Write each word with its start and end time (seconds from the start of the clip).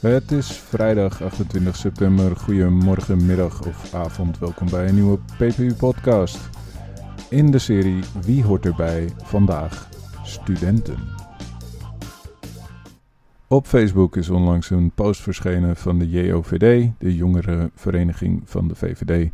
Het 0.00 0.32
is 0.32 0.52
vrijdag 0.52 1.22
28 1.22 1.76
september. 1.76 2.36
Goedemorgen, 2.36 3.26
middag 3.26 3.66
of 3.66 3.94
avond. 3.94 4.38
Welkom 4.38 4.70
bij 4.70 4.88
een 4.88 4.94
nieuwe 4.94 5.18
PPU-podcast. 5.36 6.50
In 7.30 7.50
de 7.50 7.58
serie 7.58 8.02
Wie 8.22 8.44
hoort 8.44 8.66
erbij? 8.66 9.08
Vandaag 9.22 9.88
studenten. 10.22 10.98
Op 13.48 13.66
Facebook 13.66 14.16
is 14.16 14.28
onlangs 14.28 14.70
een 14.70 14.90
post 14.90 15.20
verschenen 15.20 15.76
van 15.76 15.98
de 15.98 16.08
JOVD, 16.08 16.90
de 16.98 17.14
jongerenvereniging 17.16 18.42
van 18.44 18.68
de 18.68 18.74
VVD. 18.74 19.30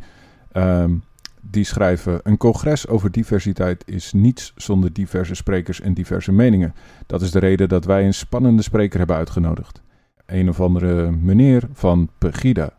Ehm, 0.51 0.95
die 1.41 1.63
schrijven: 1.63 2.19
Een 2.23 2.37
congres 2.37 2.87
over 2.87 3.11
diversiteit 3.11 3.83
is 3.87 4.13
niets 4.13 4.53
zonder 4.55 4.93
diverse 4.93 5.35
sprekers 5.35 5.81
en 5.81 5.93
diverse 5.93 6.31
meningen. 6.31 6.75
Dat 7.05 7.21
is 7.21 7.31
de 7.31 7.39
reden 7.39 7.69
dat 7.69 7.85
wij 7.85 8.05
een 8.05 8.13
spannende 8.13 8.61
spreker 8.61 8.97
hebben 8.97 9.15
uitgenodigd 9.15 9.83
een 10.25 10.49
of 10.49 10.61
andere 10.61 11.11
meneer 11.11 11.63
van 11.73 12.09
Pegida. 12.17 12.73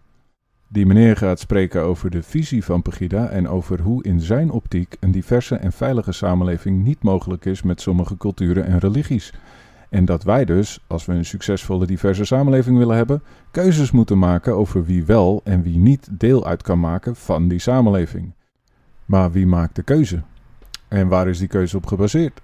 Die 0.68 0.87
meneer 0.87 1.16
gaat 1.16 1.41
spreken 1.41 1.82
over 1.82 2.10
de 2.10 2.23
visie 2.23 2.64
van 2.64 2.82
Pegida 2.82 3.28
en 3.28 3.48
over 3.48 3.80
hoe 3.80 4.04
in 4.04 4.20
zijn 4.20 4.50
optiek 4.50 4.96
een 5.00 5.10
diverse 5.10 5.56
en 5.56 5.73
veilige 5.73 6.12
samenleving 6.12 6.84
niet 6.84 7.02
mogelijk 7.02 7.45
is 7.45 7.62
met 7.62 7.80
sommige 7.80 8.16
culturen 8.16 8.64
en 8.64 8.78
religies. 8.78 9.32
En 9.88 10.04
dat 10.04 10.23
wij 10.23 10.45
dus, 10.45 10.84
als 10.87 11.04
we 11.04 11.12
een 11.12 11.24
succesvolle 11.24 11.87
diverse 11.87 12.24
samenleving 12.24 12.78
willen 12.78 12.96
hebben, 12.96 13.23
keuzes 13.51 13.90
moeten 13.90 14.18
maken 14.18 14.56
over 14.56 14.84
wie 14.84 15.04
wel 15.04 15.40
en 15.45 15.62
wie 15.62 15.78
niet 15.78 16.09
deel 16.10 16.46
uit 16.46 16.63
kan 16.63 16.80
maken 16.80 17.16
van 17.16 17.48
die 17.48 17.59
samenleving. 17.59 18.32
Maar 19.04 19.32
wie 19.32 19.46
maakt 19.46 19.76
de 19.76 19.82
keuze? 19.82 20.23
En 20.88 21.09
waar 21.09 21.29
is 21.29 21.38
die 21.38 21.48
keuze 21.48 21.76
op 21.76 21.87
gebaseerd? 21.87 22.40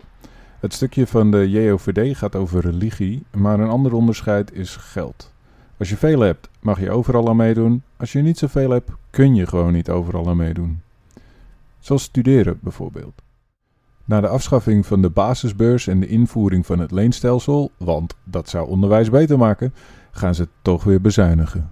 Het 0.62 0.72
stukje 0.72 1.06
van 1.06 1.30
de 1.30 1.50
JOVD 1.50 2.16
gaat 2.16 2.36
over 2.36 2.60
religie, 2.60 3.22
maar 3.36 3.60
een 3.60 3.68
ander 3.68 3.92
onderscheid 3.92 4.52
is 4.52 4.76
geld. 4.76 5.32
Als 5.78 5.88
je 5.88 5.96
veel 5.96 6.20
hebt, 6.20 6.48
mag 6.60 6.80
je 6.80 6.90
overal 6.90 7.28
aan 7.28 7.36
meedoen. 7.36 7.82
Als 7.96 8.12
je 8.12 8.22
niet 8.22 8.38
zoveel 8.38 8.70
hebt, 8.70 8.90
kun 9.10 9.34
je 9.34 9.46
gewoon 9.46 9.72
niet 9.72 9.90
overal 9.90 10.28
aan 10.28 10.36
meedoen. 10.36 10.80
Zoals 11.78 12.02
studeren 12.02 12.58
bijvoorbeeld. 12.60 13.22
Na 14.04 14.20
de 14.20 14.28
afschaffing 14.28 14.86
van 14.86 15.02
de 15.02 15.10
basisbeurs 15.10 15.86
en 15.86 16.00
de 16.00 16.06
invoering 16.06 16.66
van 16.66 16.78
het 16.78 16.90
leenstelsel, 16.90 17.70
want 17.76 18.14
dat 18.24 18.48
zou 18.48 18.68
onderwijs 18.68 19.10
beter 19.10 19.38
maken, 19.38 19.74
gaan 20.10 20.34
ze 20.34 20.48
toch 20.62 20.84
weer 20.84 21.00
bezuinigen. 21.00 21.70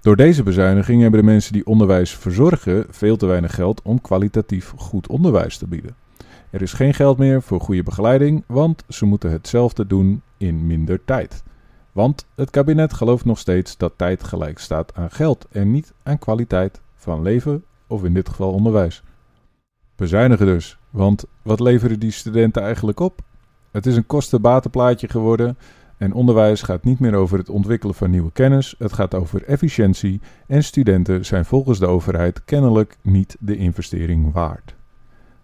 Door 0.00 0.16
deze 0.16 0.42
bezuiniging 0.42 1.02
hebben 1.02 1.20
de 1.20 1.26
mensen 1.26 1.52
die 1.52 1.66
onderwijs 1.66 2.16
verzorgen 2.16 2.86
veel 2.88 3.16
te 3.16 3.26
weinig 3.26 3.54
geld 3.54 3.82
om 3.82 4.00
kwalitatief 4.00 4.72
goed 4.76 5.08
onderwijs 5.08 5.58
te 5.58 5.66
bieden. 5.66 6.03
Er 6.54 6.62
is 6.62 6.72
geen 6.72 6.94
geld 6.94 7.18
meer 7.18 7.42
voor 7.42 7.60
goede 7.60 7.82
begeleiding, 7.82 8.44
want 8.46 8.84
ze 8.88 9.04
moeten 9.04 9.30
hetzelfde 9.30 9.86
doen 9.86 10.22
in 10.36 10.66
minder 10.66 11.04
tijd. 11.04 11.42
Want 11.92 12.26
het 12.34 12.50
kabinet 12.50 12.92
gelooft 12.92 13.24
nog 13.24 13.38
steeds 13.38 13.76
dat 13.76 13.92
tijd 13.96 14.24
gelijk 14.24 14.58
staat 14.58 14.94
aan 14.94 15.10
geld 15.10 15.46
en 15.50 15.70
niet 15.70 15.92
aan 16.02 16.18
kwaliteit 16.18 16.80
van 16.94 17.22
leven 17.22 17.64
of 17.86 18.04
in 18.04 18.14
dit 18.14 18.28
geval 18.28 18.52
onderwijs. 18.52 19.02
Bezuinigen 19.96 20.46
dus, 20.46 20.78
want 20.90 21.24
wat 21.42 21.60
leveren 21.60 22.00
die 22.00 22.10
studenten 22.10 22.62
eigenlijk 22.62 23.00
op? 23.00 23.20
Het 23.70 23.86
is 23.86 23.96
een 23.96 24.06
kostenbatenplaatje 24.06 25.08
geworden 25.08 25.58
en 25.96 26.12
onderwijs 26.12 26.62
gaat 26.62 26.84
niet 26.84 26.98
meer 26.98 27.14
over 27.14 27.38
het 27.38 27.50
ontwikkelen 27.50 27.94
van 27.94 28.10
nieuwe 28.10 28.32
kennis, 28.32 28.74
het 28.78 28.92
gaat 28.92 29.14
over 29.14 29.44
efficiëntie 29.44 30.20
en 30.46 30.64
studenten 30.64 31.24
zijn 31.24 31.44
volgens 31.44 31.78
de 31.78 31.86
overheid 31.86 32.44
kennelijk 32.44 32.96
niet 33.02 33.36
de 33.40 33.56
investering 33.56 34.32
waard. 34.32 34.74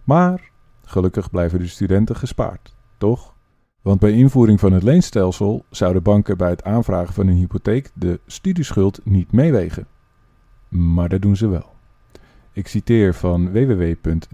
Maar 0.05 0.50
Gelukkig 0.91 1.31
blijven 1.31 1.59
de 1.59 1.67
studenten 1.67 2.17
gespaard, 2.17 2.75
toch? 2.99 3.35
Want 3.83 4.01
bij 4.01 4.13
invoering 4.13 4.61
van 4.61 4.73
het 4.73 4.83
leenstelsel 4.83 5.65
zouden 5.71 6.03
banken 6.03 6.37
bij 6.37 6.51
het 6.51 6.65
aanvragen 6.65 7.15
van 7.15 7.27
een 7.27 7.37
hypotheek 7.37 7.91
de 7.95 8.21
studieschuld 8.27 9.01
niet 9.05 9.33
meewegen. 9.33 9.87
Maar 10.69 11.09
dat 11.09 11.23
doen 11.23 11.37
ze 11.37 11.49
wel. 11.49 11.75
Ik 12.53 12.69
citeer 12.69 13.15
van 13.15 13.53
www.dub.uu.nl. 13.53 14.27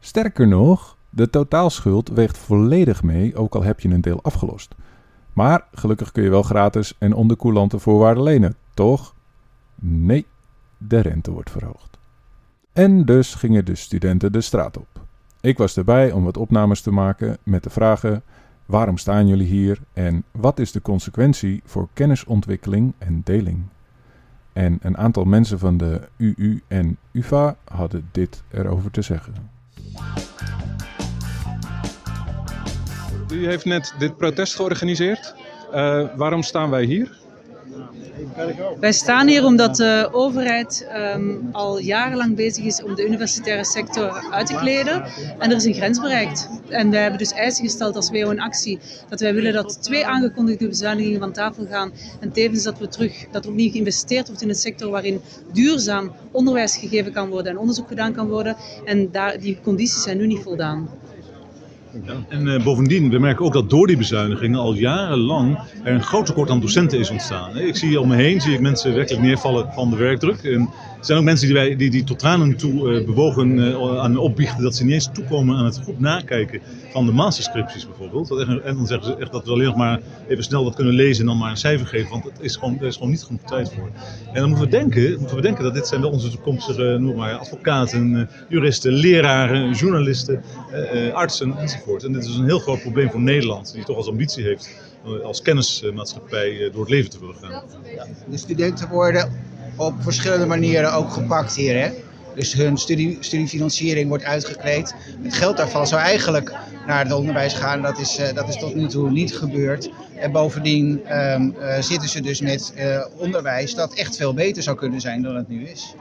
Sterker 0.00 0.48
nog, 0.48 0.96
de 1.10 1.30
totaalschuld 1.30 2.08
weegt 2.08 2.38
volledig 2.38 3.02
mee, 3.02 3.36
ook 3.36 3.54
al 3.54 3.62
heb 3.62 3.80
je 3.80 3.88
een 3.88 4.00
deel 4.00 4.22
afgelost. 4.22 4.74
Maar 5.32 5.66
gelukkig 5.72 6.12
kun 6.12 6.22
je 6.22 6.30
wel 6.30 6.42
gratis 6.42 6.94
en 6.98 7.14
onder 7.14 7.36
coulante 7.36 7.78
voorwaarden 7.78 8.22
lenen, 8.22 8.54
toch? 8.74 9.14
Nee, 9.74 10.26
de 10.78 11.00
rente 11.00 11.30
wordt 11.30 11.50
verhoogd. 11.50 11.99
En 12.72 13.04
dus 13.04 13.34
gingen 13.34 13.64
de 13.64 13.74
studenten 13.74 14.32
de 14.32 14.40
straat 14.40 14.76
op. 14.76 15.00
Ik 15.40 15.58
was 15.58 15.76
erbij 15.76 16.12
om 16.12 16.24
wat 16.24 16.36
opnames 16.36 16.80
te 16.80 16.90
maken 16.90 17.38
met 17.42 17.62
de 17.62 17.70
vragen: 17.70 18.22
waarom 18.66 18.98
staan 18.98 19.26
jullie 19.26 19.46
hier 19.46 19.78
en 19.92 20.24
wat 20.30 20.58
is 20.58 20.72
de 20.72 20.82
consequentie 20.82 21.62
voor 21.64 21.88
kennisontwikkeling 21.92 22.92
en 22.98 23.20
deling? 23.24 23.62
En 24.52 24.78
een 24.82 24.96
aantal 24.96 25.24
mensen 25.24 25.58
van 25.58 25.76
de 25.76 26.00
UU 26.16 26.62
en 26.68 26.96
UVA 27.12 27.56
hadden 27.64 28.08
dit 28.12 28.42
erover 28.50 28.90
te 28.90 29.02
zeggen. 29.02 29.34
U 33.32 33.46
heeft 33.46 33.64
net 33.64 33.94
dit 33.98 34.16
protest 34.16 34.54
georganiseerd. 34.54 35.34
Uh, 35.74 36.16
waarom 36.16 36.42
staan 36.42 36.70
wij 36.70 36.84
hier? 36.84 37.18
Wij 38.80 38.92
staan 38.92 39.28
hier 39.28 39.44
omdat 39.44 39.76
de 39.76 40.08
overheid 40.12 40.86
um, 40.96 41.48
al 41.52 41.78
jarenlang 41.78 42.36
bezig 42.36 42.64
is 42.64 42.82
om 42.82 42.94
de 42.94 43.06
universitaire 43.06 43.64
sector 43.64 44.24
uit 44.30 44.46
te 44.46 44.54
kleden. 44.54 45.04
En 45.38 45.50
er 45.50 45.56
is 45.56 45.64
een 45.64 45.74
grens 45.74 46.00
bereikt. 46.00 46.48
En 46.68 46.90
wij 46.90 47.00
hebben 47.00 47.18
dus 47.18 47.32
eisen 47.32 47.64
gesteld 47.64 47.96
als 47.96 48.10
WO 48.10 48.30
in 48.30 48.40
actie 48.40 48.78
dat 49.08 49.20
wij 49.20 49.34
willen 49.34 49.52
dat 49.52 49.82
twee 49.82 50.06
aangekondigde 50.06 50.68
bezuinigingen 50.68 51.20
van 51.20 51.32
tafel 51.32 51.66
gaan. 51.66 51.92
En 52.20 52.32
tevens 52.32 52.62
dat 52.62 52.78
we 52.78 52.88
terug, 52.88 53.26
dat 53.30 53.44
er 53.44 53.50
opnieuw 53.50 53.70
geïnvesteerd 53.70 54.26
wordt 54.26 54.42
in 54.42 54.48
een 54.48 54.54
sector 54.54 54.90
waarin 54.90 55.20
duurzaam 55.52 56.12
onderwijs 56.30 56.76
gegeven 56.76 57.12
kan 57.12 57.28
worden 57.28 57.52
en 57.52 57.58
onderzoek 57.58 57.88
gedaan 57.88 58.12
kan 58.12 58.28
worden. 58.28 58.56
En 58.84 59.10
daar, 59.10 59.40
die 59.40 59.58
condities 59.62 60.02
zijn 60.02 60.16
nu 60.16 60.26
niet 60.26 60.42
voldaan. 60.42 60.88
En 62.28 62.46
uh, 62.46 62.64
bovendien, 62.64 63.10
we 63.10 63.18
merken 63.18 63.44
ook 63.44 63.52
dat 63.52 63.70
door 63.70 63.86
die 63.86 63.96
bezuinigingen 63.96 64.58
al 64.58 64.74
jarenlang 64.74 65.58
er 65.84 65.94
een 65.94 66.02
groot 66.02 66.26
tekort 66.26 66.50
aan 66.50 66.60
docenten 66.60 66.98
is 66.98 67.10
ontstaan. 67.10 67.58
Ik 67.58 67.76
zie 67.76 68.00
om 68.00 68.08
me 68.08 68.16
heen 68.16 68.40
zie 68.40 68.54
ik 68.54 68.60
mensen 68.60 68.94
werkelijk 68.94 69.22
neervallen 69.22 69.72
van 69.72 69.90
de 69.90 69.96
werkdruk. 69.96 70.42
En 70.42 70.68
er 71.00 71.06
zijn 71.06 71.18
ook 71.18 71.24
mensen 71.24 71.46
die, 71.46 71.56
wij, 71.56 71.76
die, 71.76 71.90
die 71.90 72.04
tot 72.04 72.18
tranen 72.18 72.56
toe 72.56 72.92
uh, 72.92 73.06
bewogen 73.06 73.58
uh, 73.58 73.98
aan 73.98 74.16
opbiechten 74.16 74.62
dat 74.62 74.74
ze 74.74 74.84
niet 74.84 74.92
eens 74.92 75.10
toekomen 75.12 75.56
aan 75.56 75.64
het 75.64 75.80
goed 75.84 76.00
nakijken 76.00 76.60
van 76.92 77.06
de 77.06 77.12
masterscripties 77.12 77.86
bijvoorbeeld. 77.86 78.28
Dat 78.28 78.40
en 78.40 78.74
dan 78.76 78.86
zeggen 78.86 79.06
ze 79.06 79.16
echt 79.16 79.32
dat 79.32 79.44
we 79.44 79.50
alleen 79.50 79.66
nog 79.66 79.76
maar 79.76 80.00
even 80.28 80.44
snel 80.44 80.64
wat 80.64 80.74
kunnen 80.74 80.94
lezen 80.94 81.20
en 81.20 81.26
dan 81.26 81.38
maar 81.38 81.50
een 81.50 81.56
cijfer 81.56 81.86
geven, 81.86 82.10
want 82.10 82.24
het 82.24 82.40
is 82.40 82.56
gewoon, 82.56 82.78
er 82.80 82.86
is 82.86 82.94
gewoon 82.94 83.10
niet 83.10 83.22
genoeg 83.22 83.42
tijd 83.42 83.72
voor. 83.72 83.90
En 84.32 84.40
dan 84.40 84.48
moeten 84.48 84.64
we 84.64 84.70
denken, 84.70 85.18
moeten 85.18 85.36
we 85.36 85.42
denken 85.42 85.64
dat 85.64 85.74
dit 85.74 85.86
zijn 85.86 86.00
wel 86.00 86.10
onze 86.10 86.30
toekomstige 86.30 86.96
noem 86.98 87.16
maar, 87.16 87.34
advocaten, 87.34 88.28
juristen, 88.48 88.92
leraren, 88.92 89.72
journalisten, 89.72 90.42
artsen 91.12 91.58
enzovoort. 91.58 92.04
En 92.04 92.12
dit 92.12 92.24
is 92.24 92.36
een 92.36 92.44
heel 92.44 92.58
groot 92.58 92.80
probleem 92.80 93.10
voor 93.10 93.20
Nederland, 93.20 93.72
die 93.72 93.84
toch 93.84 93.96
als 93.96 94.08
ambitie 94.08 94.44
heeft 94.44 94.90
als 95.22 95.42
kennismaatschappij 95.42 96.70
door 96.72 96.80
het 96.80 96.90
leven 96.90 97.10
te 97.10 97.20
willen 97.20 97.34
gaan. 97.34 97.50
Ja, 97.94 98.06
de 98.30 98.36
studenten 98.36 98.88
worden 98.88 99.32
op 99.76 99.94
verschillende 99.98 100.46
manieren 100.46 100.92
ook 100.92 101.10
gepakt 101.10 101.56
hier. 101.56 101.80
Hè? 101.80 101.90
Dus 102.34 102.52
hun 102.52 102.76
studie, 102.76 103.16
studiefinanciering 103.20 104.08
wordt 104.08 104.24
uitgekleed. 104.24 104.94
Het 105.22 105.34
geld 105.34 105.56
daarvan 105.56 105.86
zou 105.86 106.00
eigenlijk 106.00 106.52
naar 106.86 107.04
het 107.04 107.12
onderwijs 107.12 107.54
gaan. 107.54 107.82
Dat 107.82 107.98
is, 107.98 108.18
uh, 108.18 108.32
dat 108.32 108.48
is 108.48 108.56
tot 108.56 108.74
nu 108.74 108.86
toe 108.86 109.10
niet 109.10 109.36
gebeurd. 109.36 109.90
En 110.16 110.32
bovendien 110.32 111.00
um, 111.18 111.54
uh, 111.58 111.80
zitten 111.80 112.08
ze 112.08 112.20
dus 112.20 112.40
met 112.40 112.74
uh, 112.76 113.06
onderwijs 113.16 113.74
dat 113.74 113.94
echt 113.94 114.16
veel 114.16 114.34
beter 114.34 114.62
zou 114.62 114.76
kunnen 114.76 115.00
zijn 115.00 115.22
dan 115.22 115.36
het 115.36 115.48
nu 115.48 115.66
is. 115.66 115.94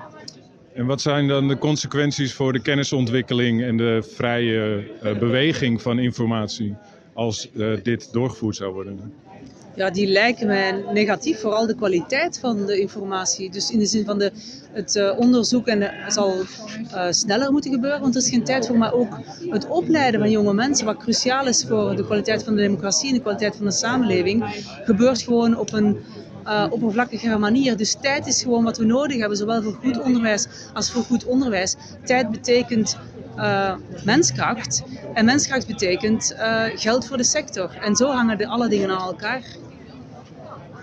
En 0.73 0.85
wat 0.85 1.01
zijn 1.01 1.27
dan 1.27 1.47
de 1.47 1.57
consequenties 1.57 2.33
voor 2.33 2.53
de 2.53 2.61
kennisontwikkeling 2.61 3.63
en 3.63 3.77
de 3.77 4.07
vrije 4.15 4.83
beweging 5.19 5.81
van 5.81 5.99
informatie 5.99 6.75
als 7.13 7.49
dit 7.83 8.09
doorgevoerd 8.11 8.55
zou 8.55 8.73
worden? 8.73 9.13
Ja, 9.79 9.89
die 9.89 10.07
lijken 10.07 10.47
mij 10.47 10.83
negatief, 10.93 11.39
vooral 11.39 11.67
de 11.67 11.75
kwaliteit 11.75 12.39
van 12.39 12.65
de 12.65 12.79
informatie. 12.79 13.51
Dus 13.51 13.71
in 13.71 13.79
de 13.79 13.85
zin 13.85 14.05
van 14.05 14.17
de, 14.19 14.31
het 14.71 14.95
uh, 14.95 15.19
onderzoek 15.19 15.67
en 15.67 15.79
de, 15.79 15.91
zal 16.07 16.33
uh, 16.93 17.05
sneller 17.09 17.51
moeten 17.51 17.71
gebeuren, 17.71 18.01
want 18.01 18.15
er 18.15 18.21
is 18.21 18.29
geen 18.29 18.43
tijd 18.43 18.67
voor. 18.67 18.77
Maar 18.77 18.93
ook 18.93 19.17
het 19.49 19.67
opleiden 19.67 20.19
van 20.19 20.31
jonge 20.31 20.53
mensen, 20.53 20.85
wat 20.85 20.97
cruciaal 20.97 21.47
is 21.47 21.65
voor 21.67 21.95
de 21.95 22.05
kwaliteit 22.05 22.43
van 22.43 22.55
de 22.55 22.61
democratie 22.61 23.07
en 23.09 23.13
de 23.13 23.21
kwaliteit 23.21 23.55
van 23.55 23.65
de 23.65 23.71
samenleving, 23.71 24.65
gebeurt 24.83 25.21
gewoon 25.21 25.57
op 25.57 25.73
een 25.73 25.97
uh, 26.45 26.65
oppervlakkige 26.69 27.37
manier. 27.37 27.77
Dus 27.77 27.95
tijd 28.01 28.27
is 28.27 28.41
gewoon 28.41 28.63
wat 28.63 28.77
we 28.77 28.85
nodig 28.85 29.19
hebben, 29.19 29.37
zowel 29.37 29.61
voor 29.61 29.77
goed 29.83 30.01
onderwijs 30.01 30.47
als 30.73 30.91
voor 30.91 31.03
goed 31.03 31.25
onderwijs. 31.25 31.75
Tijd 32.03 32.31
betekent 32.31 32.97
uh, 33.37 33.73
menskracht 34.05 34.83
en 35.13 35.25
menskracht 35.25 35.67
betekent 35.67 36.35
geld 36.75 37.07
voor 37.07 37.17
de 37.17 37.23
sector. 37.23 37.77
En 37.81 37.95
zo 37.95 38.07
hangen 38.07 38.37
de 38.37 38.47
alle 38.47 38.67
dingen 38.67 38.89
aan 38.89 39.07
elkaar. 39.07 39.41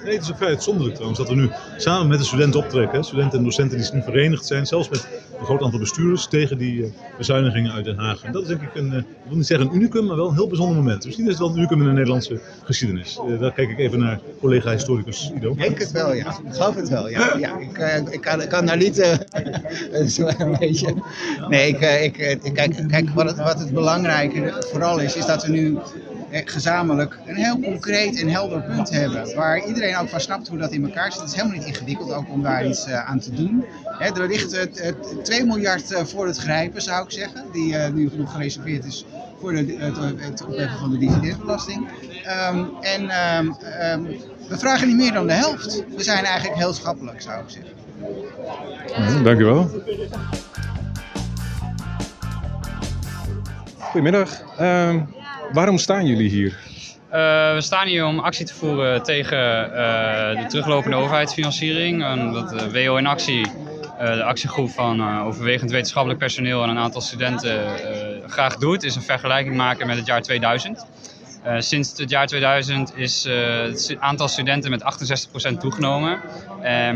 Nee, 0.05 0.15
het 0.15 0.23
is 0.23 0.31
ook 0.31 0.37
vrij 0.37 0.49
uitzonderlijk 0.49 0.95
trouwens 0.95 1.21
dat 1.21 1.29
we 1.29 1.35
nu 1.35 1.51
samen 1.77 2.09
met 2.09 2.19
de 2.19 2.25
studenten 2.25 2.61
optrekken. 2.61 3.05
Studenten 3.05 3.39
en 3.39 3.45
docenten 3.45 3.79
die 3.79 4.03
verenigd 4.03 4.47
zijn, 4.47 4.67
zelfs 4.67 4.89
met 4.89 5.09
een 5.39 5.45
groot 5.45 5.63
aantal 5.63 5.79
bestuurders 5.79 6.27
tegen 6.29 6.59
die 6.59 6.81
uh, 6.81 6.87
bezuinigingen 7.17 7.73
uit 7.73 7.85
Den 7.85 7.99
Haag. 7.99 8.23
En 8.23 8.33
dat 8.33 8.43
is 8.43 8.49
denk 8.49 8.63
ik 8.63 8.75
een, 8.75 8.93
uh, 8.93 8.97
ik 8.97 9.05
wil 9.27 9.37
niet 9.37 9.47
zeggen 9.47 9.69
een 9.69 9.75
unicum, 9.75 10.07
maar 10.07 10.17
wel 10.17 10.29
een 10.29 10.35
heel 10.35 10.47
bijzonder 10.47 10.77
moment. 10.77 11.05
Misschien 11.05 11.25
is 11.25 11.31
het 11.31 11.41
wel 11.41 11.51
een 11.51 11.57
unicum 11.57 11.81
in 11.81 11.87
de 11.87 11.93
Nederlandse 11.93 12.41
geschiedenis. 12.65 13.21
Uh, 13.29 13.41
daar 13.41 13.53
kijk 13.53 13.71
ik 13.71 13.79
even 13.79 13.99
naar 13.99 14.21
collega-historicus 14.41 15.33
Ido. 15.35 15.51
Ik 15.51 15.59
denk 15.59 15.79
het 15.79 15.93
wel, 15.93 16.15
ja. 16.15 16.29
Ik 16.29 16.55
geloof 16.55 16.75
het 16.75 16.89
wel, 16.89 17.09
ja. 17.09 17.37
ja 17.37 17.59
ik, 17.59 17.79
ik, 18.11 18.49
kan, 18.49 18.67
daar 18.67 18.77
niet 18.77 18.97
zo 20.07 20.29
een 20.39 20.57
beetje... 20.59 20.95
Nee, 21.49 21.69
ik, 21.69 22.17
ik, 22.17 22.53
kijk, 22.55 22.85
kijk 22.89 23.11
wat, 23.11 23.37
wat 23.37 23.59
het 23.59 23.73
belangrijke 23.73 24.65
vooral 24.73 24.99
is, 24.99 25.17
is 25.17 25.27
dat 25.27 25.45
we 25.45 25.53
nu 25.53 25.79
gezamenlijk 26.31 27.19
een 27.27 27.37
heel 27.37 27.61
concreet 27.61 28.21
en 28.21 28.29
helder 28.29 28.63
punt 28.63 28.91
hebben. 28.91 29.35
Waar 29.35 29.67
iedereen 29.67 29.97
ook 29.97 30.09
van 30.09 30.21
snapt 30.21 30.49
hoe 30.49 30.59
dat 30.59 30.73
in 30.73 30.85
elkaar 30.85 31.13
zit. 31.13 31.21
Het 31.21 31.31
is 31.31 31.37
helemaal 31.37 31.59
niet 31.59 31.67
ingewikkeld 31.67 32.13
ook 32.13 32.31
om 32.31 32.43
daar 32.43 32.67
iets 32.67 32.89
uh, 32.89 33.09
aan 33.09 33.19
te 33.19 33.33
doen. 33.33 33.65
Er 33.99 34.27
ligt 34.27 34.55
uh, 34.55 34.63
2 35.23 35.45
miljard 35.45 35.93
uh, 35.93 35.99
voor 36.05 36.27
het 36.27 36.37
grijpen, 36.37 36.83
zou 36.83 37.05
ik 37.05 37.11
zeggen. 37.11 37.45
Die 37.53 37.77
nu 37.77 38.11
nog 38.17 38.33
gereserveerd 38.33 38.85
is 38.85 39.05
voor 39.41 39.53
het, 39.53 40.43
opheffen 40.47 40.79
van 40.79 40.91
de 40.91 40.99
dividendbelasting. 40.99 41.89
Um, 42.51 42.71
en 42.81 43.03
um, 43.03 43.57
um, 43.93 44.07
we 44.49 44.59
vragen 44.59 44.87
niet 44.89 44.97
meer 44.97 45.13
dan 45.13 45.27
de 45.27 45.33
helft. 45.33 45.85
We 45.97 46.03
zijn 46.03 46.25
eigenlijk 46.25 46.59
heel 46.59 46.73
schappelijk, 46.73 47.23
zou 47.23 47.43
ik 47.43 47.51
zeggen. 47.51 49.25
Dank 49.25 49.41
u 49.41 49.45
wel. 49.45 49.71
Goedemiddag. 53.79 54.43
Waarom 55.53 55.79
staan 55.79 56.07
jullie 56.07 56.29
hier? 56.29 56.59
Uh, 57.07 57.55
we 57.55 57.61
staan 57.61 57.87
hier 57.87 58.07
om 58.07 58.19
actie 58.19 58.47
te 58.47 58.55
voeren 58.55 59.03
tegen 59.03 59.39
uh, 59.39 60.43
de 60.43 60.45
teruglopende 60.49 60.97
overheidsfinanciering. 60.97 62.03
Dat 62.33 62.49
de 62.49 62.71
WO 62.71 62.97
in 62.97 63.07
actie, 63.07 63.47
de 63.99 64.25
actiegroep 64.25 64.71
van 64.71 65.21
overwegend 65.21 65.71
wetenschappelijk 65.71 66.21
personeel 66.21 66.63
en 66.63 66.69
een 66.69 66.79
aantal 66.79 67.01
studenten 67.01 67.79
graag 68.27 68.57
doet, 68.57 68.83
is 68.83 68.95
een 68.95 69.03
vergelijking 69.03 69.57
maken 69.57 69.87
met 69.87 69.97
het 69.97 70.07
jaar 70.07 70.23
2000. 70.23 70.87
Uh, 71.47 71.55
sinds 71.59 71.99
het 71.99 72.11
jaar 72.11 72.27
2000 72.27 72.97
is 72.97 73.25
het 73.25 73.97
aantal 73.99 74.29
studenten 74.29 74.71
met 74.71 74.83
68% 75.55 75.59
toegenomen, 75.59 76.21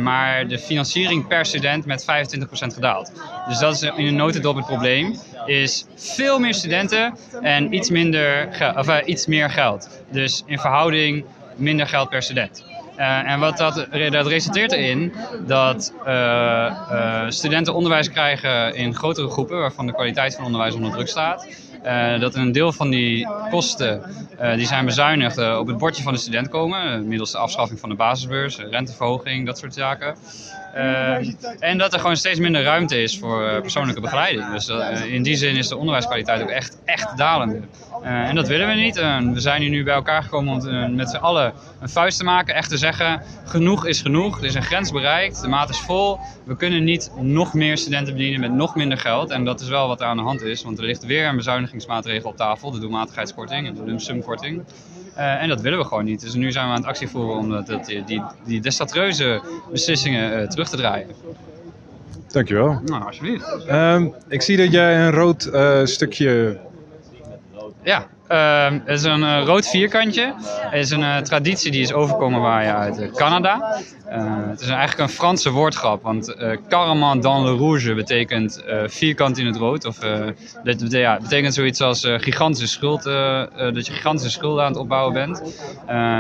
maar 0.03 0.49
de 0.49 0.59
financiering 0.59 1.27
per 1.27 1.47
student 1.47 1.87
met 1.87 2.03
25% 2.03 2.07
gedaald. 2.49 3.13
Dus 3.49 3.59
dat 3.59 3.75
is 3.75 3.83
in 3.83 4.07
een 4.07 4.17
notendop 4.17 4.57
het 4.57 4.67
probleem. 4.67 5.19
Is 5.47 5.87
veel 5.95 6.39
meer 6.39 6.55
studenten 6.55 7.15
en 7.41 7.75
iets, 7.75 7.91
minder 7.91 8.49
of, 8.77 9.01
iets 9.01 9.27
meer 9.27 9.51
geld. 9.51 10.03
Dus 10.11 10.43
in 10.47 10.59
verhouding 10.59 11.25
minder 11.57 11.87
geld 11.87 12.09
per 12.09 12.23
student. 12.23 12.65
en 12.97 13.41
wat 13.41 13.57
dat, 13.57 13.87
dat 14.11 14.27
resulteert 14.27 14.73
erin 14.73 15.13
dat 15.47 15.93
studenten 17.29 17.75
onderwijs 17.75 18.11
krijgen 18.11 18.75
in 18.75 18.95
grotere 18.95 19.29
groepen, 19.29 19.59
waarvan 19.59 19.87
de 19.87 19.93
kwaliteit 19.93 20.35
van 20.35 20.45
onderwijs 20.45 20.75
onder 20.75 20.91
druk 20.91 21.09
staat. 21.09 21.47
Uh, 21.85 22.21
dat 22.21 22.35
een 22.35 22.53
deel 22.53 22.73
van 22.73 22.91
die 22.91 23.29
kosten 23.51 24.03
uh, 24.41 24.55
die 24.55 24.67
zijn 24.67 24.85
bezuinigd 24.85 25.39
uh, 25.39 25.59
op 25.59 25.67
het 25.67 25.79
bordje 25.79 26.03
van 26.03 26.13
de 26.13 26.19
student 26.19 26.49
komen. 26.49 27.09
middels 27.09 27.31
de 27.31 27.39
afschaffing 27.39 27.81
van 27.81 27.89
de 27.89 27.95
basisbeurs, 27.95 28.59
renteverhoging, 28.59 29.47
dat 29.47 29.59
soort 29.59 29.75
zaken. 29.75 30.15
en 31.59 31.79
dat 31.79 31.93
er 31.93 32.01
gewoon 32.01 32.17
steeds 32.17 32.39
minder 32.39 32.63
ruimte 32.63 33.03
is 33.03 33.19
voor 33.19 33.61
persoonlijke 33.61 34.01
begeleiding. 34.01 34.53
Dus 34.53 34.69
in 35.09 35.23
die 35.23 35.37
zin 35.37 35.57
is 35.57 35.69
de 35.69 35.77
onderwijskwaliteit 35.77 36.43
ook 36.43 36.49
echt, 36.49 36.79
echt 36.85 37.17
dalende. 37.17 37.61
En 38.03 38.35
dat 38.35 38.49
willen 38.49 38.67
we 38.67 38.75
niet. 38.75 38.95
we 39.35 39.41
zijn 39.41 39.61
hier 39.61 39.71
nu 39.71 39.85
bij 39.85 39.95
elkaar 39.95 40.23
gekomen 40.23 40.55
om 40.55 40.95
met 40.95 41.11
z'n 41.11 41.17
allen 41.17 41.53
een 41.81 41.89
vuist 41.89 42.19
te 42.19 42.25
maken. 42.25 42.55
Echt 42.55 42.69
te 42.69 42.77
zeggen, 42.77 43.23
genoeg 43.45 43.87
is 43.87 44.01
genoeg. 44.03 44.39
Er 44.39 44.45
is 44.45 44.55
een 44.55 44.63
grens 44.63 44.93
bereikt. 44.93 45.41
De 45.41 45.49
maat 45.49 45.71
is 45.71 45.79
vol. 45.79 46.19
We 46.45 46.57
kunnen 46.57 46.85
niet 46.85 47.11
nog 47.21 47.55
meer 47.55 47.79
studenten 47.79 48.15
bedienen 48.15 48.41
met 48.41 48.53
nog 48.53 48.75
minder 48.75 48.99
geld. 48.99 49.31
En 49.31 49.45
dat 49.45 49.61
is 49.61 49.69
wel 49.69 49.89
wat 49.89 50.01
er 50.01 50.07
aan 50.07 50.17
de 50.17 50.23
hand 50.23 50.43
is. 50.43 50.63
Want 50.63 50.79
er 50.79 50.85
ligt 50.85 51.07
weer 51.07 51.27
een 51.27 51.37
bezuinigingsmaatregel 51.37 52.31
op 52.31 52.37
tafel. 52.37 52.71
De 52.71 52.79
doelmatigheidskorting 52.79 53.67
en 53.67 53.75
de 53.75 53.85
lumsumkorting. 53.85 54.63
En 55.15 55.49
dat 55.49 55.61
willen 55.61 55.79
we 55.79 55.85
gewoon 55.85 56.05
niet. 56.05 56.21
Dus 56.21 56.35
nu 56.35 56.53
zijn 56.53 56.65
we 56.67 56.71
aan 56.71 56.79
het 56.79 56.89
actie 56.89 57.09
voeren 57.09 57.37
om 57.37 57.51
dat, 57.51 57.67
dat, 57.67 57.87
die, 57.87 58.05
die, 58.05 58.23
die 58.45 58.61
desastreuze 58.61 59.43
beslissingen 59.71 60.49
terug 60.49 60.69
te 60.69 60.77
draaien. 60.77 61.07
Dankjewel. 62.33 62.81
Nou, 62.85 63.05
alsjeblieft. 63.05 63.67
Um, 63.71 64.15
ik 64.29 64.43
zie 64.43 64.57
dat 64.57 64.73
jij 64.73 65.07
een 65.07 65.11
rood 65.11 65.51
uh, 65.53 65.85
stukje... 67.81 68.20
Het 68.31 68.89
is 68.89 69.03
een 69.03 69.21
uh, 69.21 69.43
rood 69.45 69.69
vierkantje. 69.69 70.35
Is 70.73 70.91
een 70.91 71.01
uh, 71.01 71.17
traditie 71.17 71.71
die 71.71 71.81
is 71.81 71.93
overkomen 71.93 72.41
waaien 72.41 72.75
uit 72.75 73.11
Canada. 73.15 73.79
het 74.51 74.61
is 74.61 74.69
eigenlijk 74.69 74.99
een 74.99 75.17
Franse 75.17 75.51
woordgrap, 75.51 76.03
want 76.03 76.37
Caramel 76.69 77.21
dans 77.21 77.45
le 77.45 77.57
rouge 77.57 77.95
betekent 77.95 78.65
vierkant 78.87 79.39
in 79.39 79.47
het 79.47 79.57
rood. 79.57 79.85
Of 79.85 79.99
dat 80.65 80.91
ja, 80.91 81.19
betekent 81.23 81.55
zoiets 81.55 81.81
als 81.81 82.05
gigantische 82.05 82.69
schuld, 82.69 83.03
dat 83.75 83.87
je 83.87 83.93
gigantische 83.93 84.31
schulden 84.31 84.65
aan 84.65 84.71
het 84.71 84.81
opbouwen 84.81 85.13
bent. 85.13 85.43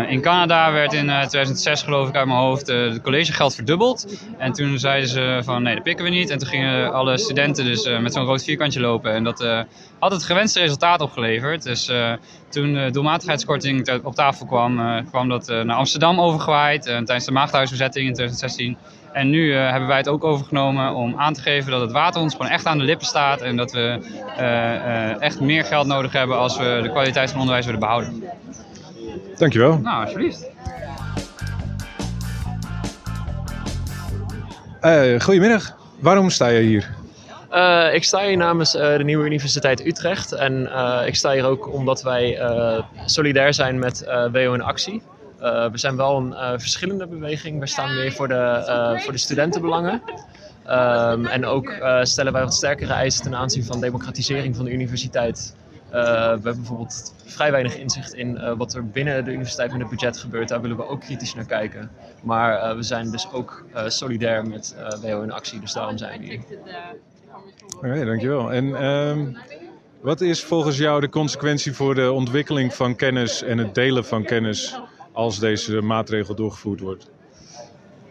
in 0.08 0.20
Canada 0.20 0.72
werd 0.72 0.92
in 0.92 1.06
2006 1.06 1.82
geloof 1.82 2.08
ik 2.08 2.16
uit 2.16 2.26
mijn 2.26 2.38
hoofd 2.38 2.66
het 2.66 3.00
collegegeld 3.00 3.54
verdubbeld. 3.54 4.20
En 4.38 4.52
toen 4.52 4.78
zeiden 4.78 5.08
ze 5.08 5.40
van 5.44 5.62
nee, 5.62 5.74
dat 5.74 5.82
pikken 5.82 6.04
we 6.04 6.10
niet. 6.10 6.30
En 6.30 6.38
toen 6.38 6.48
gingen 6.48 6.92
alle 6.92 7.18
studenten 7.18 7.64
dus 7.64 7.88
met 8.00 8.12
zo'n 8.12 8.24
rood 8.24 8.44
vierkantje 8.44 8.80
lopen. 8.80 9.12
En 9.12 9.24
dat 9.24 9.64
had 9.98 10.12
het 10.12 10.24
gewenste 10.24 10.60
resultaat 10.60 11.00
opgeleverd. 11.00 11.62
Dus 11.62 11.88
toen 12.48 12.74
de 12.74 12.88
doelmatigheidskorting 12.90 14.00
op 14.02 14.14
tafel 14.14 14.46
kwam, 14.46 14.78
uh, 14.78 14.96
kwam 15.08 15.28
dat 15.28 15.46
naar 15.48 15.76
Amsterdam 15.76 16.20
overgewaaid 16.20 16.82
tijdens 16.82 17.24
de 17.24 17.32
Maagdhuisbezetting 17.32 18.06
in 18.06 18.14
2016. 18.14 18.76
En 19.12 19.30
nu 19.30 19.52
hebben 19.54 19.88
wij 19.88 19.96
het 19.96 20.08
ook 20.08 20.24
overgenomen 20.24 20.94
om 20.94 21.14
aan 21.16 21.32
te 21.32 21.40
geven 21.40 21.70
dat 21.70 21.80
het 21.80 21.92
water 21.92 22.20
ons 22.20 22.34
gewoon 22.34 22.50
echt 22.50 22.66
aan 22.66 22.78
de 22.78 22.84
lippen 22.84 23.06
staat. 23.06 23.40
En 23.40 23.56
dat 23.56 23.72
we 23.72 23.98
echt 25.20 25.40
meer 25.40 25.64
geld 25.64 25.86
nodig 25.86 26.12
hebben 26.12 26.38
als 26.38 26.58
we 26.58 26.78
de 26.82 26.90
kwaliteit 26.90 27.30
van 27.30 27.38
onderwijs 27.38 27.64
willen 27.64 27.80
behouden. 27.80 28.24
Dankjewel. 29.36 29.78
Nou, 29.78 30.04
alsjeblieft. 30.04 30.48
goedemiddag. 35.22 35.76
Waarom 36.00 36.30
sta 36.30 36.46
je 36.46 36.60
hier? 36.60 36.99
Uh, 37.52 37.94
ik 37.94 38.04
sta 38.04 38.26
hier 38.26 38.36
namens 38.36 38.74
uh, 38.74 38.96
de 38.96 39.04
Nieuwe 39.04 39.24
Universiteit 39.24 39.86
Utrecht. 39.86 40.32
En 40.32 40.52
uh, 40.62 41.02
ik 41.06 41.14
sta 41.14 41.32
hier 41.32 41.44
ook 41.44 41.72
omdat 41.72 42.02
wij 42.02 42.38
solidair 43.04 43.54
zijn 43.54 43.78
met 43.78 44.04
WO 44.32 44.52
in 44.52 44.62
Actie. 44.62 45.02
we 45.38 45.70
zijn 45.72 45.96
wel 45.96 46.16
een 46.16 46.60
verschillende 46.60 47.06
beweging. 47.06 47.60
We 47.60 47.66
staan 47.66 47.94
weer 47.94 48.12
voor 48.12 48.28
de, 48.28 48.96
voor 49.04 49.12
de 49.12 49.18
studentenbelangen. 49.18 50.02
Um, 50.66 51.26
en 51.26 51.46
ook 51.46 51.74
stellen 52.02 52.32
wij 52.32 52.42
wat 52.42 52.54
sterkere 52.54 52.92
eisen 52.92 53.22
ten 53.22 53.34
aanzien 53.34 53.64
van 53.64 53.80
democratisering 53.80 54.56
van 54.56 54.64
de 54.64 54.70
universiteit. 54.70 55.56
we 55.90 55.96
hebben 55.96 56.54
bijvoorbeeld 56.54 57.14
vrij 57.24 57.50
weinig 57.50 57.76
inzicht 57.76 58.14
in 58.14 58.56
wat 58.56 58.74
er 58.74 58.86
binnen 58.86 59.24
de 59.24 59.30
universiteit 59.30 59.72
met 59.72 59.80
het 59.80 59.90
budget 59.90 60.18
gebeurt. 60.18 60.48
Daar 60.48 60.60
willen 60.60 60.76
we 60.76 60.86
ook 60.86 61.00
kritisch 61.00 61.34
naar 61.34 61.46
kijken. 61.46 61.90
Maar 62.22 62.76
we 62.76 62.82
zijn 62.82 63.10
dus 63.10 63.32
ook 63.32 63.64
solidair 63.86 64.46
met 64.46 64.76
WO 65.02 65.22
in 65.22 65.32
Actie. 65.32 65.60
Dus 65.60 65.72
daarom 65.72 65.98
zijn 65.98 66.20
we 66.20 66.26
hier. 66.26 66.40
Oké, 67.76 68.04
dankjewel. 68.04 68.52
En 68.52 68.84
um, 68.84 69.36
wat 70.00 70.20
is 70.20 70.44
volgens 70.44 70.76
jou 70.76 71.00
de 71.00 71.08
consequentie 71.08 71.72
voor 71.72 71.94
de 71.94 72.12
ontwikkeling 72.12 72.74
van 72.74 72.96
kennis 72.96 73.42
en 73.42 73.58
het 73.58 73.74
delen 73.74 74.04
van 74.04 74.24
kennis 74.24 74.80
als 75.12 75.38
deze 75.38 75.80
maatregel 75.80 76.34
doorgevoerd 76.34 76.80
wordt? 76.80 77.10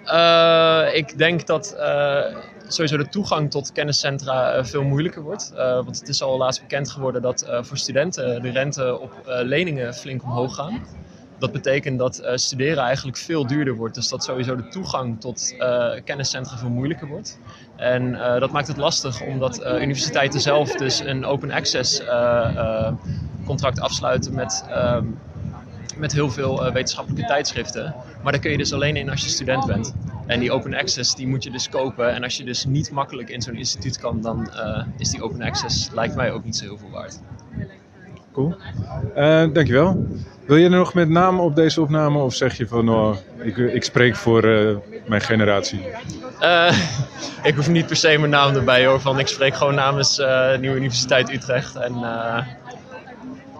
Uh, 0.06 0.88
ik 0.94 1.18
denk 1.18 1.48
dat 1.48 1.76
uh, 1.78 2.38
sowieso 2.68 2.98
de 2.98 3.10
toegang 3.10 3.52
tot 3.52 3.72
kenniscentra 3.72 4.58
uh, 4.58 4.64
veel 4.64 4.84
moeilijker 4.84 5.22
wordt. 5.22 5.52
want 5.56 6.00
het 6.00 6.08
is 6.08 6.22
al 6.22 6.38
laatst 6.38 6.62
bekend 6.62 6.90
geworden 6.90 7.22
dat 7.22 7.46
voor 7.62 7.78
studenten 7.78 8.42
de 8.42 8.50
rente 8.50 9.00
op 9.00 9.12
leningen 9.26 9.94
flink 9.94 10.24
omhoog 10.24 10.56
gaan 10.56 10.82
dat 11.40 11.52
betekent 11.52 12.00
dat 12.00 12.22
uh, 12.22 12.32
studeren 12.36 12.84
eigenlijk 12.84 13.18
veel 13.18 13.48
duurder 13.48 13.76
wordt. 13.76 13.96
Dus 13.96 14.10
dat 14.10 14.24
sowieso 14.24 14.56
de 14.56 14.68
toegang 14.68 15.22
tot 15.22 15.54
uh, 15.58 15.90
kenniscentra 16.04 16.58
veel 16.58 16.70
moeilijker 16.70 17.08
wordt. 17.08 17.40
En 17.76 18.04
uh, 18.04 18.40
dat 18.40 18.52
maakt 18.52 18.68
het 18.68 18.78
lastig 18.78 19.22
omdat 19.22 19.66
universiteiten 19.66 20.42
zelf 20.42 20.76
dus 20.76 21.00
een 21.00 21.26
open 21.26 21.52
access 21.52 22.02
contract 23.46 23.80
afsluiten 23.80 24.34
met, 24.34 24.66
ehm, 24.70 25.06
met 25.98 26.14
heel 26.14 26.30
veel 26.30 26.72
wetenschappelijke 26.72 27.28
tijdschriften. 27.28 27.96
Maar 28.24 28.32
daar 28.32 28.42
kun 28.42 28.52
je 28.52 28.58
dus 28.58 28.74
alleen 28.74 28.96
in 28.96 29.10
als 29.10 29.22
je 29.24 29.30
student 29.30 29.66
bent. 29.66 29.94
En 30.26 30.40
die 30.40 30.52
open 30.52 30.74
access 30.74 31.16
die 31.16 31.28
moet 31.28 31.44
je 31.44 31.52
dus 31.52 31.70
kopen. 31.70 32.14
En 32.14 32.24
als 32.24 32.38
je 32.38 32.44
dus 32.44 32.66
niet 32.66 32.92
makkelijk 32.92 33.30
in 33.30 33.42
zo'n 33.42 33.56
instituut 33.56 33.98
kan, 33.98 34.22
dan 34.22 34.50
is 34.98 35.10
die 35.10 35.24
open 35.24 35.42
access 35.42 35.90
lijkt 35.92 36.16
mij 36.16 36.32
ook 36.32 36.44
niet 36.44 36.58
zo 36.58 36.64
heel 36.66 36.78
veel 36.78 36.90
waard. 36.90 37.20
Cool. 38.32 38.56
dankjewel. 39.54 40.06
Wil 40.50 40.58
je 40.58 40.64
er 40.64 40.70
nog 40.70 40.94
met 40.94 41.10
naam 41.10 41.40
op 41.40 41.56
deze 41.56 41.82
opname 41.82 42.20
of 42.20 42.34
zeg 42.34 42.58
je 42.58 42.68
van 42.68 42.90
oh, 42.90 43.16
ik, 43.42 43.58
ik 43.58 43.84
spreek 43.84 44.16
voor 44.16 44.46
uh, 44.46 44.78
mijn 45.08 45.22
generatie? 45.22 45.82
Uh, 46.42 46.78
ik 47.50 47.56
hoef 47.56 47.70
niet 47.70 47.86
per 47.88 47.96
se 47.96 48.18
mijn 48.18 48.32
naam 48.32 48.56
erbij 48.56 48.86
hoor. 48.86 49.00
Van, 49.00 49.20
ik 49.20 49.28
spreek 49.28 49.56
gewoon 49.56 49.76
namens 49.76 50.20
uh, 50.20 50.58
Nieuwe 50.58 50.76
Universiteit 50.76 51.32
Utrecht. 51.32 51.76
En 51.76 51.94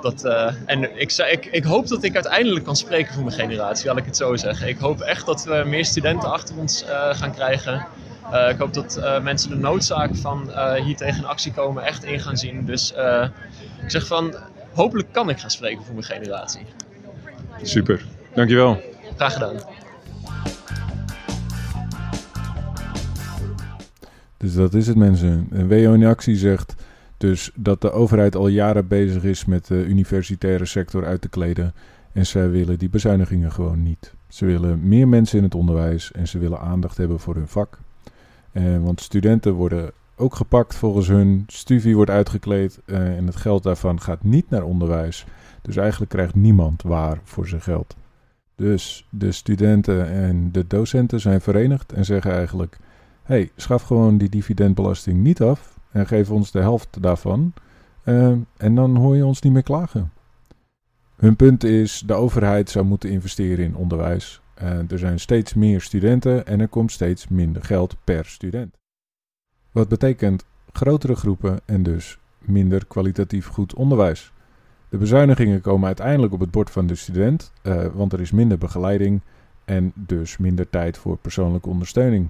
dat, 0.02 0.24
en 0.66 1.00
ik, 1.00 1.12
ik, 1.32 1.46
ik 1.46 1.64
hoop 1.64 1.88
dat 1.88 2.04
ik 2.04 2.14
uiteindelijk 2.14 2.66
kan 2.66 2.76
spreken 2.76 3.14
voor 3.14 3.24
mijn 3.24 3.36
generatie, 3.36 3.88
laat 3.88 3.98
ik 3.98 4.06
het 4.06 4.18
zo 4.18 4.36
zeggen. 4.36 4.68
Ik 4.68 4.78
hoop 4.78 5.00
echt 5.00 5.26
dat 5.26 5.44
we 5.44 5.64
meer 5.66 5.86
studenten 5.86 6.32
achter 6.32 6.56
ons 6.58 6.86
gaan 7.12 7.34
krijgen. 7.34 7.86
Ik 8.50 8.58
hoop 8.58 8.74
dat 8.74 9.20
mensen 9.24 9.50
de 9.50 9.56
noodzaak 9.56 10.16
van 10.16 10.52
hier 10.84 10.96
tegen 10.96 11.26
actie 11.26 11.52
komen 11.54 11.84
echt 11.84 12.04
in 12.04 12.20
gaan 12.20 12.38
zien. 12.38 12.66
Dus 12.66 12.94
ik 13.82 13.90
zeg 13.92 14.08
van, 14.08 14.36
hopelijk 14.74 15.12
kan 15.12 15.30
ik 15.30 15.40
gaan 15.40 15.52
spreken 15.52 15.84
voor 15.84 15.94
mijn 15.94 16.06
generatie. 16.06 16.62
Super, 17.62 18.06
dankjewel. 18.34 18.82
Graag 19.16 19.34
gedaan. 19.34 19.56
Dus 24.38 24.54
dat 24.54 24.74
is 24.74 24.88
het 24.88 24.96
mensen. 24.96 25.48
WO 25.68 25.94
in 25.94 26.06
actie 26.06 26.36
zegt 26.36 26.76
dus 27.18 27.52
dat 27.56 27.82
de 27.82 27.92
overheid 27.92 28.36
al 28.36 28.48
jaren 28.48 28.88
bezig 28.88 29.24
is 29.24 29.46
met 29.46 29.68
de 29.68 29.86
universitaire 29.86 30.66
sector 30.66 31.06
uit 31.06 31.22
te 31.22 31.30
kleden. 31.30 31.74
En 32.14 32.26
zij 32.26 32.50
willen 32.50 32.80
die 32.80 32.90
bezuinigingen 32.90 33.52
gewoon 33.52 33.84
niet. 33.84 34.14
Ze 34.28 34.46
willen 34.46 34.88
meer 34.88 35.08
mensen 35.08 35.38
in 35.38 35.44
het 35.44 35.56
onderwijs 35.56 36.12
en 36.12 36.28
ze 36.28 36.38
willen 36.40 36.60
aandacht 36.60 36.98
hebben 36.98 37.20
voor 37.20 37.36
hun 37.36 37.48
vak. 37.48 37.80
Eh, 38.52 38.64
want 38.78 39.02
studenten 39.02 39.54
worden 39.54 39.92
ook 40.20 40.36
gepakt 40.36 40.76
volgens 40.76 41.08
hun. 41.08 41.44
Studie 41.48 41.96
wordt 41.96 42.12
uitgekleed 42.12 42.80
eh, 42.86 43.18
en 43.18 43.26
het 43.26 43.36
geld 43.36 43.64
daarvan 43.64 44.02
gaat 44.02 44.24
niet 44.24 44.50
naar 44.50 44.64
onderwijs. 44.64 45.26
Dus 45.62 45.76
eigenlijk 45.76 46.12
krijgt 46.12 46.36
niemand 46.36 46.82
waar 46.82 47.20
voor 47.24 47.48
zijn 47.48 47.62
geld. 47.62 47.96
Dus 48.56 49.08
de 49.10 49.32
studenten 49.32 50.10
en 50.10 50.52
de 50.52 50.68
docenten 50.68 51.20
zijn 51.20 51.42
verenigd 51.42 51.94
en 51.94 52.06
zeggen 52.06 52.32
eigenlijk: 52.32 52.78
hey, 53.24 53.52
schaf 53.56 53.82
gewoon 53.82 54.18
die 54.18 54.30
dividendbelasting 54.30 55.24
niet 55.24 55.42
af 55.42 55.80
en 55.92 56.08
geef 56.08 56.32
ons 56.32 56.52
de 56.52 56.60
helft 56.60 57.02
daarvan. 57.02 57.54
Uh, 58.04 58.32
en 58.58 58.76
dan 58.76 58.96
hoor 58.96 59.16
je 59.16 59.26
ons 59.26 59.42
niet 59.42 59.54
meer 59.54 59.64
klagen. 59.64 60.12
Hun 61.16 61.36
punt 61.36 61.64
is, 61.64 62.04
de 62.06 62.14
overheid 62.14 62.70
zou 62.70 62.86
moeten 62.86 63.10
investeren 63.10 63.66
in 63.66 63.76
onderwijs. 63.76 64.42
Uh, 64.62 64.92
er 64.92 65.00
zijn 65.00 65.20
steeds 65.20 65.54
meer 65.54 65.82
studenten 65.82 66.46
en 66.46 66.60
er 66.60 66.68
komt 66.68 66.92
steeds 66.92 67.28
minder 67.28 67.64
geld 67.64 67.96
per 68.04 68.26
student. 68.26 68.79
Wat 69.72 69.88
betekent 69.88 70.46
grotere 70.72 71.16
groepen 71.16 71.60
en 71.66 71.84
dus 71.84 72.20
minder 72.38 72.86
kwalitatief 72.86 73.48
goed 73.48 73.74
onderwijs. 73.74 74.32
De 74.90 74.98
bezuinigingen 74.98 75.62
komen 75.62 75.88
uiteindelijk 75.88 76.34
op 76.34 76.40
het 76.40 76.52
bord 76.52 76.70
van 76.70 76.88
de 76.88 76.96
student, 76.96 77.52
uh, 77.64 77.86
want 77.94 78.14
er 78.14 78.22
is 78.22 78.32
minder 78.32 78.58
begeleiding 78.58 79.22
en 79.66 79.92
dus 79.96 80.38
minder 80.38 80.70
tijd 80.70 80.98
voor 80.98 81.18
persoonlijke 81.18 81.70
ondersteuning. 81.70 82.30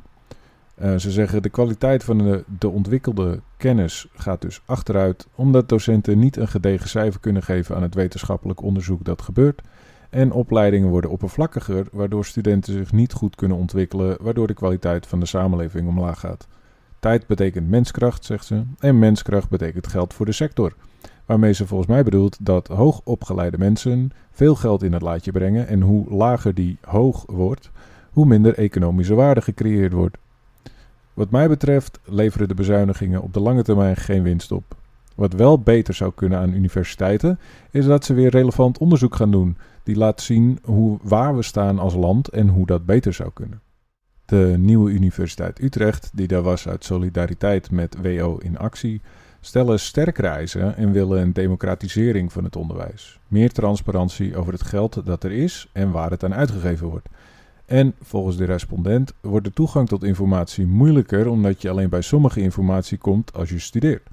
Uh, 0.81 0.95
ze 0.95 1.11
zeggen 1.11 1.41
de 1.41 1.49
kwaliteit 1.49 2.03
van 2.03 2.17
de, 2.17 2.43
de, 2.59 2.69
ontwikkelde 2.69 3.39
kennis 3.57 4.07
gaat 4.13 4.41
dus 4.41 4.61
achteruit, 4.65 5.27
omdat 5.35 5.69
docenten 5.69 6.19
niet 6.19 6.37
een 6.37 6.47
gedegen 6.47 6.89
cijfer 6.89 7.19
kunnen 7.19 7.43
geven 7.43 7.75
aan 7.75 7.81
het 7.81 7.95
wetenschappelijk 7.95 8.61
onderzoek 8.61 9.03
dat 9.03 9.21
gebeurt. 9.21 9.61
En 10.09 10.31
opleidingen 10.31 10.89
worden 10.89 11.09
oppervlakkiger, 11.09 11.87
waardoor 11.91 12.25
studenten 12.25 12.73
zich 12.73 12.91
niet 12.91 13.13
goed 13.13 13.35
kunnen 13.35 13.57
ontwikkelen, 13.57 14.17
waardoor 14.21 14.47
de 14.47 14.53
kwaliteit 14.53 15.07
van 15.07 15.19
de 15.19 15.25
samenleving 15.25 15.87
omlaag 15.87 16.19
gaat. 16.19 16.47
Tijd 16.99 17.27
betekent 17.27 17.69
menskracht, 17.69 18.25
zegt 18.25 18.45
ze, 18.45 18.63
en 18.79 18.99
menskracht 18.99 19.49
betekent 19.49 19.87
geld 19.87 20.13
voor 20.13 20.25
de 20.25 20.31
sector. 20.31 20.73
Waarmee 21.25 21.53
ze 21.53 21.67
volgens 21.67 21.89
mij 21.89 22.03
bedoelt 22.03 22.37
dat 22.41 22.67
hoogopgeleide 22.67 23.57
mensen 23.57 24.11
veel 24.31 24.55
geld 24.55 24.83
in 24.83 24.93
het 24.93 25.01
laadje 25.01 25.31
brengen 25.31 25.67
en 25.67 25.81
hoe 25.81 26.09
lager 26.09 26.53
die 26.53 26.77
hoog 26.81 27.23
wordt, 27.27 27.71
hoe 28.11 28.25
minder 28.25 28.57
economische 28.57 29.13
waarde 29.13 29.41
gecreëerd 29.41 29.93
wordt. 29.93 30.17
Wat 31.13 31.31
mij 31.31 31.47
betreft 31.47 31.99
leveren 32.05 32.47
de 32.47 32.53
bezuinigingen 32.53 33.21
op 33.21 33.33
de 33.33 33.39
lange 33.39 33.63
termijn 33.63 33.95
geen 33.95 34.23
winst 34.23 34.51
op. 34.51 34.75
Wat 35.15 35.33
wel 35.33 35.59
beter 35.59 35.93
zou 35.93 36.11
kunnen 36.15 36.39
aan 36.39 36.53
universiteiten, 36.53 37.39
is 37.71 37.85
dat 37.85 38.05
ze 38.05 38.13
weer 38.13 38.29
relevant 38.29 38.77
onderzoek 38.77 39.15
gaan 39.15 39.31
doen, 39.31 39.57
die 39.83 39.95
laat 39.95 40.21
zien 40.21 40.59
hoe, 40.63 40.99
waar 41.01 41.35
we 41.35 41.43
staan 41.43 41.79
als 41.79 41.93
land 41.93 42.27
en 42.27 42.47
hoe 42.47 42.65
dat 42.65 42.85
beter 42.85 43.13
zou 43.13 43.29
kunnen. 43.33 43.61
De 44.29 44.55
nieuwe 44.57 44.91
Universiteit 44.91 45.61
Utrecht, 45.61 46.09
die 46.13 46.27
daar 46.27 46.41
was 46.41 46.67
uit 46.67 46.83
solidariteit 46.83 47.71
met 47.71 47.97
WO 48.01 48.37
in 48.37 48.57
actie, 48.57 49.01
stellen 49.41 49.79
sterkere 49.79 50.27
eisen 50.27 50.75
en 50.75 50.91
willen 50.91 51.21
een 51.21 51.33
democratisering 51.33 52.31
van 52.31 52.43
het 52.43 52.55
onderwijs. 52.55 53.19
Meer 53.27 53.51
transparantie 53.51 54.37
over 54.37 54.53
het 54.53 54.63
geld 54.63 55.05
dat 55.05 55.23
er 55.23 55.31
is 55.31 55.69
en 55.71 55.91
waar 55.91 56.11
het 56.11 56.23
aan 56.23 56.33
uitgegeven 56.33 56.87
wordt. 56.87 57.07
En 57.65 57.93
volgens 58.01 58.37
de 58.37 58.45
respondent 58.45 59.13
wordt 59.21 59.45
de 59.45 59.53
toegang 59.53 59.87
tot 59.87 60.03
informatie 60.03 60.65
moeilijker 60.65 61.27
omdat 61.27 61.61
je 61.61 61.69
alleen 61.69 61.89
bij 61.89 62.01
sommige 62.01 62.41
informatie 62.41 62.97
komt 62.97 63.33
als 63.33 63.49
je 63.49 63.59
studeert. 63.59 64.07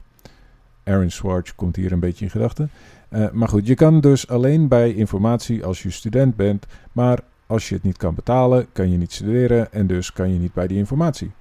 Aaron 0.84 1.10
Swartz 1.10 1.52
komt 1.56 1.76
hier 1.76 1.92
een 1.92 2.00
beetje 2.00 2.24
in 2.24 2.30
gedachten. 2.30 2.70
Uh, 3.10 3.30
maar 3.30 3.48
goed, 3.48 3.66
je 3.66 3.74
kan 3.74 4.00
dus 4.00 4.28
alleen 4.28 4.68
bij 4.68 4.92
informatie 4.92 5.64
als 5.64 5.82
je 5.82 5.90
student 5.90 6.36
bent, 6.36 6.66
maar 6.92 7.20
als 7.46 7.68
je 7.68 7.74
het 7.74 7.84
niet 7.84 7.96
kan 7.96 8.14
betalen, 8.14 8.66
kan 8.72 8.90
je 8.90 8.96
niet 8.96 9.12
studeren 9.12 9.72
en 9.72 9.86
dus 9.86 10.12
kan 10.12 10.32
je 10.32 10.38
niet 10.38 10.52
bij 10.52 10.66
die 10.66 10.78
informatie. 10.78 11.32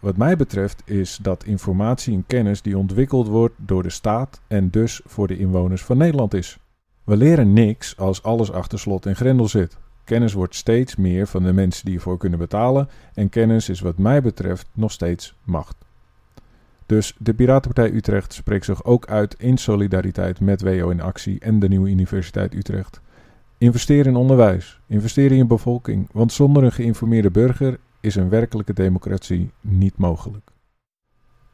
Wat 0.00 0.16
mij 0.16 0.36
betreft 0.36 0.82
is 0.84 1.18
dat 1.22 1.44
informatie 1.44 2.14
en 2.14 2.24
kennis 2.26 2.62
die 2.62 2.78
ontwikkeld 2.78 3.26
wordt 3.26 3.54
door 3.56 3.82
de 3.82 3.90
staat 3.90 4.40
en 4.46 4.70
dus 4.70 5.00
voor 5.04 5.26
de 5.26 5.38
inwoners 5.38 5.84
van 5.84 5.96
Nederland 5.96 6.34
is. 6.34 6.58
We 7.04 7.16
leren 7.16 7.52
niks 7.52 7.96
als 7.96 8.22
alles 8.22 8.52
achter 8.52 8.78
slot 8.78 9.06
en 9.06 9.16
grendel 9.16 9.48
zit. 9.48 9.78
Kennis 10.04 10.32
wordt 10.32 10.54
steeds 10.54 10.96
meer 10.96 11.26
van 11.26 11.42
de 11.42 11.52
mensen 11.52 11.84
die 11.84 11.94
ervoor 11.94 12.18
kunnen 12.18 12.38
betalen 12.38 12.88
en 13.14 13.28
kennis 13.28 13.68
is 13.68 13.80
wat 13.80 13.98
mij 13.98 14.22
betreft 14.22 14.68
nog 14.72 14.92
steeds 14.92 15.34
macht. 15.44 15.76
Dus 16.86 17.16
de 17.18 17.34
Piratenpartij 17.34 17.96
Utrecht 17.96 18.32
spreekt 18.32 18.64
zich 18.64 18.84
ook 18.84 19.06
uit 19.06 19.34
in 19.38 19.58
solidariteit 19.58 20.40
met 20.40 20.62
WO 20.62 20.90
in 20.90 21.00
actie 21.00 21.40
en 21.40 21.58
de 21.58 21.68
nieuwe 21.68 21.88
Universiteit 21.88 22.54
Utrecht. 22.54 23.00
Investeer 23.58 24.06
in 24.06 24.16
onderwijs, 24.16 24.80
investeer 24.86 25.30
in 25.30 25.36
je 25.36 25.46
bevolking, 25.46 26.08
want 26.12 26.32
zonder 26.32 26.62
een 26.62 26.72
geïnformeerde 26.72 27.30
burger 27.30 27.78
is 28.00 28.14
een 28.14 28.28
werkelijke 28.28 28.72
democratie 28.72 29.50
niet 29.60 29.96
mogelijk. 29.96 30.50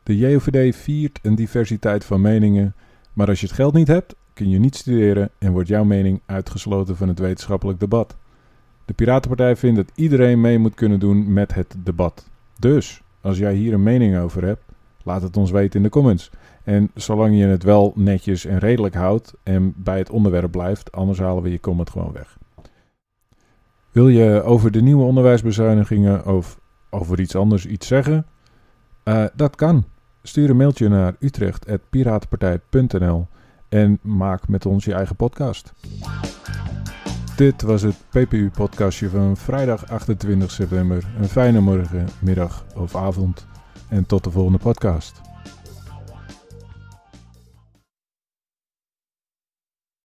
De 0.03 0.17
JOVD 0.17 0.77
viert 0.77 1.19
een 1.23 1.35
diversiteit 1.35 2.05
van 2.05 2.21
meningen, 2.21 2.75
maar 3.13 3.29
als 3.29 3.41
je 3.41 3.47
het 3.47 3.55
geld 3.55 3.75
niet 3.75 3.87
hebt, 3.87 4.15
kun 4.33 4.51
je 4.51 4.59
niet 4.59 4.77
studeren 4.77 5.31
en 5.39 5.53
wordt 5.53 5.69
jouw 5.69 5.85
mening 5.85 6.21
uitgesloten 6.27 6.97
van 6.97 7.09
het 7.09 7.19
wetenschappelijk 7.19 7.81
debat. 7.81 8.17
De 8.85 8.93
Piratenpartij 8.93 9.57
vindt 9.57 9.77
dat 9.77 9.93
iedereen 9.95 10.41
mee 10.41 10.59
moet 10.59 10.75
kunnen 10.75 11.01
doen 11.01 11.33
met 11.33 11.55
het 11.55 11.75
debat. 11.79 12.31
Dus, 12.59 13.03
als 13.21 13.39
jij 13.39 13.55
hier 13.55 13.73
een 13.73 13.83
mening 13.83 14.19
over 14.19 14.45
hebt, 14.45 14.65
laat 15.05 15.23
het 15.23 15.37
ons 15.37 15.51
weten 15.51 15.77
in 15.77 15.83
de 15.83 15.89
comments. 15.89 16.31
En 16.65 16.91
zolang 16.95 17.39
je 17.39 17.47
het 17.47 17.63
wel 17.63 17.93
netjes 17.95 18.45
en 18.45 18.59
redelijk 18.59 18.95
houdt 18.95 19.35
en 19.43 19.75
bij 19.77 19.99
het 19.99 20.11
onderwerp 20.11 20.51
blijft, 20.51 20.93
anders 20.93 21.19
halen 21.19 21.43
we 21.43 21.51
je 21.51 21.61
comment 21.61 21.91
gewoon 21.91 22.13
weg. 22.13 22.39
Wil 23.91 24.09
je 24.09 24.43
over 24.43 24.71
de 24.71 24.83
nieuwe 24.83 25.05
onderwijsbezuinigingen 25.05 26.27
of 26.27 26.61
over 26.91 27.21
iets 27.21 27.37
anders 27.37 27.67
iets 27.67 27.87
zeggen? 27.87 28.27
Uh, 29.05 29.25
dat 29.35 29.57
kan. 29.57 29.85
Stuur 30.23 30.51
een 30.51 30.57
mailtje 30.57 30.89
naar 30.89 31.17
utrecht.piratenpartij.nl 31.19 33.27
en 33.69 33.99
maak 34.03 34.49
met 34.49 34.67
ons 34.67 34.85
je 34.85 34.95
eigen 34.95 35.17
podcast. 35.17 35.73
Dit 37.37 37.63
was 37.63 37.83
het 37.83 37.97
PPU-podcastje 38.09 39.09
van 39.09 39.37
vrijdag 39.37 39.89
28 39.89 40.51
september. 40.51 41.05
Een 41.19 41.29
fijne 41.29 41.61
morgen, 41.61 42.09
middag 42.21 42.65
of 42.75 42.97
avond. 42.97 43.47
En 43.93 44.07
tot 44.07 44.25
de 44.25 44.31
volgende 44.31 44.59
podcast. 44.59 45.32